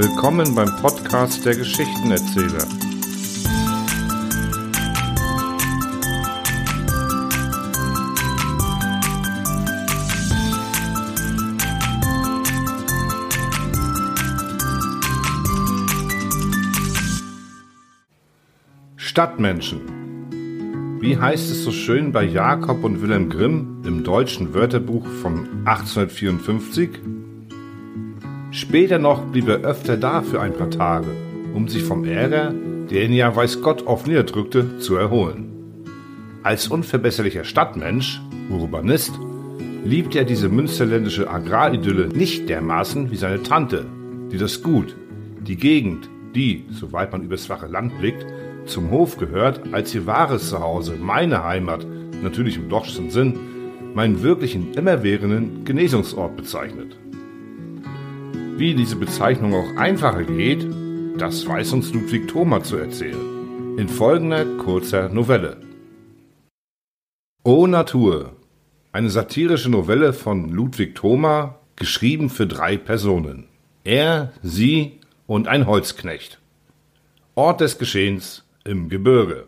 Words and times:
Willkommen 0.00 0.54
beim 0.54 0.76
Podcast 0.76 1.44
der 1.44 1.56
Geschichtenerzähler. 1.56 2.64
Stadtmenschen. 18.94 19.80
Wie 21.00 21.18
heißt 21.18 21.50
es 21.50 21.64
so 21.64 21.72
schön 21.72 22.12
bei 22.12 22.22
Jakob 22.22 22.84
und 22.84 23.02
Wilhelm 23.02 23.30
Grimm 23.30 23.82
im 23.84 24.04
deutschen 24.04 24.54
Wörterbuch 24.54 25.08
von 25.08 25.64
1854? 25.64 27.17
Später 28.50 28.98
noch 28.98 29.26
blieb 29.26 29.46
er 29.48 29.60
öfter 29.60 29.98
da 29.98 30.22
für 30.22 30.40
ein 30.40 30.54
paar 30.54 30.70
Tage, 30.70 31.08
um 31.54 31.68
sich 31.68 31.82
vom 31.82 32.04
Ärger, 32.04 32.54
der 32.90 33.04
ihn 33.04 33.12
ja 33.12 33.34
weiß 33.34 33.60
Gott 33.60 33.86
oft 33.86 34.06
niederdrückte, 34.06 34.78
zu 34.78 34.96
erholen. 34.96 35.52
Als 36.42 36.68
unverbesserlicher 36.68 37.44
Stadtmensch, 37.44 38.22
Urbanist, 38.48 39.12
liebt 39.84 40.16
er 40.16 40.24
diese 40.24 40.48
münsterländische 40.48 41.28
Agraridylle 41.28 42.08
nicht 42.08 42.48
dermaßen 42.48 43.10
wie 43.10 43.16
seine 43.16 43.42
Tante, 43.42 43.84
die 44.32 44.38
das 44.38 44.62
Gut, 44.62 44.96
die 45.40 45.56
Gegend, 45.56 46.08
die, 46.34 46.64
soweit 46.70 47.12
man 47.12 47.22
übers 47.22 47.50
wache 47.50 47.66
Land 47.66 47.98
blickt, 47.98 48.24
zum 48.64 48.90
Hof 48.90 49.18
gehört, 49.18 49.60
als 49.72 49.94
ihr 49.94 50.06
wahres 50.06 50.48
Zuhause, 50.48 50.94
meine 50.98 51.44
Heimat, 51.44 51.86
natürlich 52.22 52.56
im 52.56 52.70
dochsten 52.70 53.10
Sinn, 53.10 53.34
meinen 53.94 54.22
wirklichen 54.22 54.72
immerwährenden 54.72 55.64
Genesungsort 55.64 56.34
bezeichnet. 56.36 56.96
Wie 58.58 58.74
diese 58.74 58.96
Bezeichnung 58.96 59.54
auch 59.54 59.76
einfacher 59.76 60.24
geht, 60.24 60.66
das 61.16 61.46
weiß 61.46 61.74
uns 61.74 61.92
Ludwig 61.92 62.26
Thoma 62.26 62.60
zu 62.60 62.76
erzählen. 62.76 63.78
In 63.78 63.88
folgender 63.88 64.44
kurzer 64.56 65.08
Novelle. 65.10 65.58
O 67.44 67.68
Natur. 67.68 68.32
Eine 68.90 69.10
satirische 69.10 69.68
Novelle 69.68 70.12
von 70.12 70.48
Ludwig 70.48 70.96
Thoma, 70.96 71.60
geschrieben 71.76 72.30
für 72.30 72.48
drei 72.48 72.76
Personen. 72.76 73.46
Er, 73.84 74.32
sie 74.42 74.98
und 75.28 75.46
ein 75.46 75.68
Holzknecht. 75.68 76.40
Ort 77.36 77.60
des 77.60 77.78
Geschehens 77.78 78.44
im 78.64 78.88
Gebirge. 78.88 79.46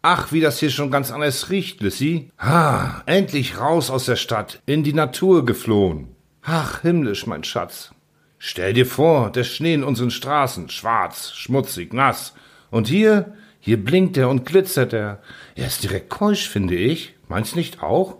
Ach, 0.00 0.32
wie 0.32 0.40
das 0.40 0.60
hier 0.60 0.70
schon 0.70 0.90
ganz 0.90 1.10
anders 1.10 1.50
riecht, 1.50 1.82
Lissy. 1.82 2.30
Ha, 2.38 3.02
endlich 3.04 3.60
raus 3.60 3.90
aus 3.90 4.06
der 4.06 4.16
Stadt, 4.16 4.62
in 4.64 4.82
die 4.82 4.94
Natur 4.94 5.44
geflohen. 5.44 6.16
Ach, 6.50 6.80
himmlisch, 6.80 7.26
mein 7.26 7.44
Schatz. 7.44 7.90
Stell 8.38 8.72
dir 8.72 8.86
vor, 8.86 9.30
der 9.30 9.44
Schnee 9.44 9.74
in 9.74 9.84
unseren 9.84 10.10
Straßen, 10.10 10.70
schwarz, 10.70 11.32
schmutzig, 11.34 11.92
nass. 11.92 12.32
Und 12.70 12.88
hier, 12.88 13.34
hier 13.60 13.76
blinkt 13.84 14.16
er 14.16 14.30
und 14.30 14.46
glitzert 14.46 14.94
er. 14.94 15.20
Er 15.56 15.66
ist 15.66 15.82
direkt 15.82 16.08
keusch, 16.08 16.48
finde 16.48 16.74
ich. 16.74 17.14
Meinst 17.28 17.54
nicht 17.54 17.82
auch? 17.82 18.16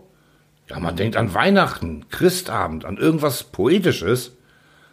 Ja, 0.69 0.79
man 0.79 0.95
denkt 0.95 1.17
an 1.17 1.33
Weihnachten, 1.33 2.05
Christabend, 2.09 2.85
an 2.85 2.97
irgendwas 2.97 3.45
Poetisches. 3.45 4.37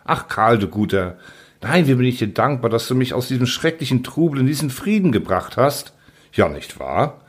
Ach, 0.06 0.28
Karl, 0.28 0.58
du 0.58 0.68
Guter, 0.68 1.18
Nein, 1.60 1.86
wie 1.88 1.94
bin 1.94 2.06
ich 2.06 2.18
dir 2.18 2.28
dankbar, 2.28 2.70
dass 2.70 2.88
du 2.88 2.94
mich 2.94 3.12
aus 3.12 3.28
diesem 3.28 3.46
schrecklichen 3.46 4.02
Trubel 4.02 4.40
in 4.40 4.46
diesen 4.46 4.70
Frieden 4.70 5.12
gebracht 5.12 5.58
hast. 5.58 5.92
Ja, 6.32 6.48
nicht 6.48 6.80
wahr? 6.80 7.20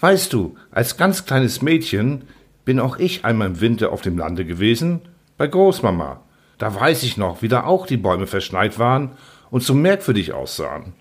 Weißt 0.00 0.30
du, 0.34 0.56
als 0.70 0.98
ganz 0.98 1.24
kleines 1.24 1.62
Mädchen 1.62 2.24
bin 2.66 2.80
auch 2.80 2.98
ich 2.98 3.24
einmal 3.24 3.48
im 3.48 3.60
Winter 3.62 3.92
auf 3.92 4.02
dem 4.02 4.18
Lande 4.18 4.44
gewesen, 4.44 5.00
bei 5.38 5.46
Großmama. 5.46 6.20
Da 6.58 6.74
weiß 6.74 7.04
ich 7.04 7.16
noch, 7.16 7.40
wie 7.40 7.48
da 7.48 7.64
auch 7.64 7.86
die 7.86 7.96
Bäume 7.96 8.26
verschneit 8.26 8.78
waren 8.78 9.12
und 9.50 9.62
so 9.62 9.72
merkwürdig 9.72 10.34
aussahen. 10.34 10.92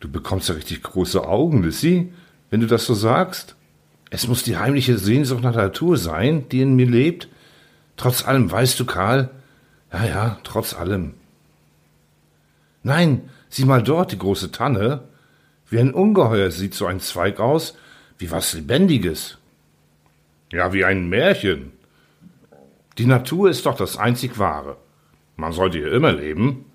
Du 0.00 0.10
bekommst 0.10 0.48
ja 0.50 0.56
richtig 0.56 0.82
große 0.82 1.26
Augen, 1.26 1.62
Lissy, 1.62 2.12
wenn 2.50 2.60
du 2.60 2.66
das 2.66 2.84
so 2.84 2.92
sagst. 2.92 3.56
Es 4.10 4.28
muss 4.28 4.42
die 4.42 4.58
heimliche 4.58 4.98
Sehnsucht 4.98 5.42
nach 5.42 5.54
Natur 5.54 5.96
sein, 5.96 6.48
die 6.50 6.60
in 6.60 6.76
mir 6.76 6.86
lebt. 6.86 7.28
Trotz 7.96 8.26
allem, 8.26 8.50
weißt 8.50 8.78
du, 8.78 8.84
Karl? 8.84 9.30
Ja, 9.92 10.04
ja, 10.04 10.38
trotz 10.44 10.74
allem. 10.74 11.14
Nein, 12.82 13.30
sieh 13.48 13.64
mal 13.64 13.82
dort, 13.82 14.12
die 14.12 14.18
große 14.18 14.52
Tanne. 14.52 15.04
Wie 15.70 15.78
ein 15.78 15.94
Ungeheuer 15.94 16.50
sieht 16.50 16.74
so 16.74 16.86
ein 16.86 17.00
Zweig 17.00 17.40
aus, 17.40 17.76
wie 18.18 18.30
was 18.30 18.52
Lebendiges. 18.52 19.38
Ja, 20.52 20.72
wie 20.72 20.84
ein 20.84 21.08
Märchen. 21.08 21.72
Die 22.98 23.06
Natur 23.06 23.50
ist 23.50 23.66
doch 23.66 23.76
das 23.76 23.96
einzig 23.96 24.38
Wahre. 24.38 24.76
Man 25.36 25.52
sollte 25.52 25.78
ihr 25.78 25.92
immer 25.92 26.12
leben. 26.12 26.66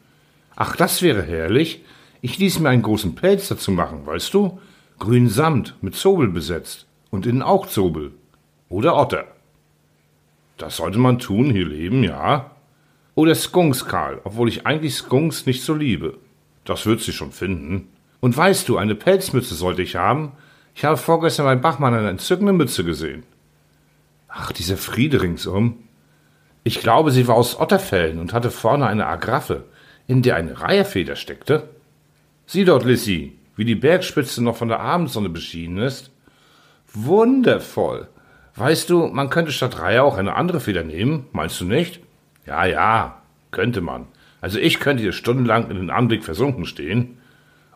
Ach, 0.55 0.75
das 0.75 1.01
wäre 1.01 1.23
herrlich. 1.23 1.83
Ich 2.21 2.37
ließ 2.37 2.59
mir 2.59 2.69
einen 2.69 2.81
großen 2.81 3.15
Pelz 3.15 3.47
dazu 3.47 3.71
machen, 3.71 4.05
weißt 4.05 4.33
du? 4.33 4.59
Grün 4.99 5.29
Samt, 5.29 5.75
mit 5.81 5.95
Zobel 5.95 6.27
besetzt. 6.27 6.87
Und 7.09 7.25
innen 7.25 7.41
auch 7.41 7.67
Zobel. 7.67 8.11
Oder 8.67 8.97
Otter. 8.97 9.25
Das 10.57 10.75
sollte 10.75 10.99
man 10.99 11.19
tun, 11.19 11.51
hier 11.51 11.65
leben, 11.65 12.03
ja. 12.03 12.51
Oder 13.15 13.33
Skunks, 13.33 13.85
Karl, 13.85 14.19
obwohl 14.25 14.49
ich 14.49 14.65
eigentlich 14.65 14.95
Skunks 14.95 15.45
nicht 15.45 15.63
so 15.63 15.73
liebe. 15.73 16.17
Das 16.65 16.85
wird 16.85 16.99
sie 16.99 17.13
schon 17.13 17.31
finden. 17.31 17.87
Und 18.19 18.35
weißt 18.35 18.67
du, 18.67 18.77
eine 18.77 18.95
Pelzmütze 18.95 19.55
sollte 19.55 19.81
ich 19.81 19.95
haben. 19.95 20.33
Ich 20.75 20.83
habe 20.83 20.97
vorgestern 20.97 21.45
bei 21.45 21.55
Bachmann 21.55 21.93
eine 21.93 22.09
entzückende 22.09 22.51
Mütze 22.51 22.83
gesehen. 22.83 23.23
Ach, 24.27 24.51
dieser 24.51 24.77
Friede 24.77 25.21
ringsum. 25.21 25.77
Ich 26.69 26.81
glaube, 26.81 27.09
sie 27.09 27.27
war 27.27 27.33
aus 27.33 27.59
Otterfällen 27.59 28.19
und 28.19 28.31
hatte 28.31 28.51
vorne 28.51 28.85
eine 28.85 29.07
Agraffe, 29.07 29.63
in 30.05 30.21
der 30.21 30.35
eine 30.35 30.61
Reiherfeder 30.61 31.15
steckte. 31.15 31.67
Sieh 32.45 32.63
dort, 32.63 32.85
Lissy, 32.85 33.39
wie 33.55 33.65
die 33.65 33.73
Bergspitze 33.73 34.43
noch 34.43 34.55
von 34.55 34.67
der 34.67 34.79
Abendsonne 34.79 35.29
beschienen 35.29 35.79
ist. 35.79 36.11
Wundervoll. 36.93 38.07
Weißt 38.55 38.87
du, 38.91 39.07
man 39.07 39.31
könnte 39.31 39.51
statt 39.51 39.79
Reihe 39.79 40.03
auch 40.03 40.15
eine 40.15 40.35
andere 40.35 40.59
Feder 40.59 40.83
nehmen, 40.83 41.25
meinst 41.31 41.59
du 41.59 41.65
nicht? 41.65 42.01
Ja, 42.45 42.65
ja, 42.65 43.19
könnte 43.49 43.81
man. 43.81 44.05
Also 44.39 44.59
ich 44.59 44.79
könnte 44.79 45.01
hier 45.01 45.13
stundenlang 45.13 45.71
in 45.71 45.77
den 45.77 45.89
Anblick 45.89 46.23
versunken 46.23 46.65
stehen. 46.65 47.17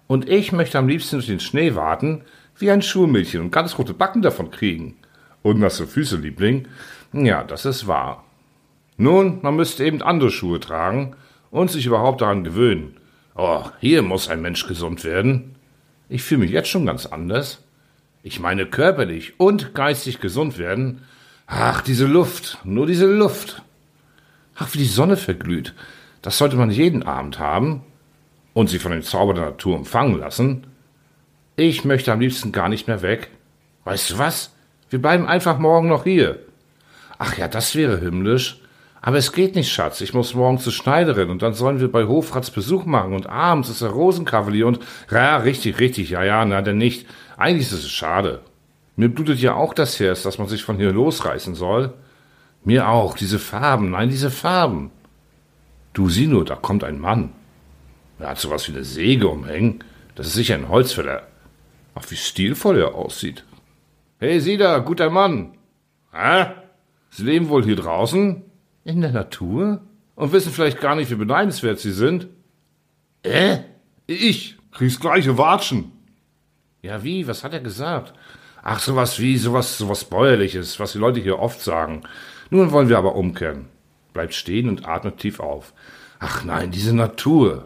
Und 0.05 0.29
ich 0.29 0.51
möchte 0.51 0.77
am 0.77 0.87
liebsten 0.87 1.15
durch 1.15 1.25
den 1.25 1.39
Schnee 1.39 1.73
warten, 1.73 2.25
wie 2.59 2.69
ein 2.69 2.83
Schulmädchen 2.83 3.41
und 3.41 3.51
ganz 3.51 3.75
rote 3.79 3.95
Backen 3.95 4.21
davon 4.21 4.51
kriegen. 4.51 4.97
Und 5.41 5.59
nasse 5.59 5.87
Füße, 5.87 6.17
Liebling. 6.17 6.67
Ja, 7.11 7.43
das 7.43 7.65
ist 7.65 7.87
wahr. 7.87 8.23
Nun, 8.97 9.39
man 9.41 9.55
müsste 9.55 9.83
eben 9.85 10.01
andere 10.01 10.31
Schuhe 10.31 10.59
tragen 10.59 11.15
und 11.51 11.71
sich 11.71 11.85
überhaupt 11.85 12.21
daran 12.21 12.43
gewöhnen. 12.43 12.97
Oh, 13.35 13.63
hier 13.79 14.01
muss 14.01 14.29
ein 14.29 14.41
Mensch 14.41 14.67
gesund 14.67 15.03
werden. 15.03 15.55
Ich 16.09 16.23
fühle 16.23 16.41
mich 16.41 16.51
jetzt 16.51 16.69
schon 16.69 16.85
ganz 16.85 17.05
anders. 17.05 17.63
Ich 18.21 18.39
meine 18.39 18.65
körperlich 18.65 19.39
und 19.39 19.73
geistig 19.73 20.19
gesund 20.19 20.57
werden. 20.57 21.01
Ach, 21.47 21.81
diese 21.81 22.05
Luft, 22.05 22.59
nur 22.63 22.85
diese 22.85 23.07
Luft. 23.07 23.61
Ach, 24.55 24.73
wie 24.73 24.77
die 24.77 24.85
Sonne 24.85 25.17
verglüht. 25.17 25.73
Das 26.21 26.37
sollte 26.37 26.55
man 26.55 26.71
jeden 26.71 27.03
Abend 27.03 27.39
haben 27.39 27.81
und 28.53 28.69
sie 28.69 28.79
von 28.79 28.91
dem 28.91 29.03
Zauber 29.03 29.33
der 29.33 29.45
Natur 29.45 29.75
empfangen 29.75 30.19
lassen. 30.19 30.67
Ich 31.55 31.83
möchte 31.83 32.11
am 32.11 32.19
liebsten 32.19 32.51
gar 32.51 32.69
nicht 32.69 32.87
mehr 32.87 33.01
weg. 33.01 33.29
Weißt 33.83 34.11
du 34.11 34.17
was? 34.17 34.53
Wir 34.89 35.01
bleiben 35.01 35.25
einfach 35.27 35.59
morgen 35.59 35.89
noch 35.89 36.03
hier. 36.03 36.39
Ach 37.17 37.37
ja, 37.37 37.47
das 37.47 37.75
wäre 37.75 37.99
himmlisch. 37.99 38.62
Aber 39.05 39.17
es 39.17 39.33
geht 39.33 39.55
nicht, 39.55 39.69
Schatz. 39.69 39.99
Ich 39.99 40.13
muss 40.13 40.33
morgen 40.33 40.59
zur 40.59 40.71
Schneiderin 40.71 41.29
und 41.29 41.41
dann 41.41 41.53
sollen 41.53 41.81
wir 41.81 41.91
bei 41.91 42.05
Hofrats 42.05 42.51
Besuch 42.51 42.85
machen 42.85 43.13
und 43.13 43.27
abends 43.27 43.67
ist 43.67 43.81
der 43.81 43.89
Rosenkavalier 43.89 44.65
und, 44.65 44.79
ja, 45.11 45.35
richtig, 45.35 45.77
richtig, 45.81 46.11
ja, 46.11 46.23
ja, 46.23 46.45
na, 46.45 46.61
denn 46.61 46.77
nicht. 46.77 47.05
Eigentlich 47.35 47.67
ist 47.67 47.83
es 47.83 47.91
schade. 47.91 48.39
Mir 48.95 49.09
blutet 49.09 49.39
ja 49.39 49.55
auch 49.55 49.73
das 49.73 49.99
Herz, 49.99 50.23
dass 50.23 50.37
man 50.37 50.47
sich 50.47 50.63
von 50.63 50.77
hier 50.77 50.93
losreißen 50.93 51.53
soll. 51.53 51.93
Mir 52.63 52.87
auch, 52.87 53.17
diese 53.17 53.39
Farben, 53.39 53.91
nein, 53.91 54.07
diese 54.07 54.31
Farben. 54.31 54.89
Du 55.91 56.07
sieh 56.07 56.27
nur, 56.27 56.45
da 56.45 56.55
kommt 56.55 56.85
ein 56.85 56.97
Mann. 56.97 57.33
Er 58.19 58.29
hat 58.29 58.39
sowas 58.39 58.69
wie 58.69 58.71
eine 58.71 58.85
Säge 58.85 59.27
umhängen. 59.27 59.83
Das 60.15 60.27
ist 60.27 60.33
sicher 60.35 60.55
ein 60.55 60.69
Holzfäller. 60.69 61.23
Ach, 61.93 62.05
wie 62.07 62.15
stilvoll 62.15 62.77
er 62.77 62.95
aussieht. 62.95 63.43
Hey, 64.19 64.39
sieh 64.39 64.55
da, 64.55 64.79
guter 64.79 65.09
Mann. 65.09 65.57
Hä? 66.13 66.45
Sie 67.09 67.23
leben 67.25 67.49
wohl 67.49 67.65
hier 67.65 67.75
draußen? 67.75 68.43
In 68.83 69.01
der 69.01 69.11
Natur? 69.11 69.81
Und 70.15 70.31
wissen 70.31 70.51
vielleicht 70.51 70.79
gar 70.79 70.95
nicht, 70.95 71.09
wie 71.09 71.15
beneidenswert 71.15 71.79
Sie 71.79 71.91
sind? 71.91 72.27
Äh? 73.23 73.59
Ich 74.05 74.57
krieg's 74.71 74.99
gleiche 74.99 75.37
Watschen. 75.37 75.91
Ja, 76.81 77.03
wie? 77.03 77.27
Was 77.27 77.43
hat 77.43 77.53
er 77.53 77.61
gesagt? 77.61 78.13
Ach, 78.61 78.79
sowas 78.79 79.19
wie, 79.19 79.37
sowas, 79.37 79.77
sowas 79.77 80.05
Bäuerliches, 80.05 80.79
was 80.79 80.93
die 80.93 80.97
Leute 80.97 81.19
hier 81.19 81.39
oft 81.39 81.61
sagen. 81.61 82.03
Nun 82.49 82.71
wollen 82.71 82.89
wir 82.89 82.97
aber 82.97 83.15
umkehren. 83.15 83.65
Bleibt 84.13 84.33
stehen 84.33 84.69
und 84.69 84.87
atmet 84.87 85.17
tief 85.17 85.39
auf. 85.39 85.73
Ach 86.19 86.43
nein, 86.43 86.71
diese 86.71 86.95
Natur. 86.95 87.65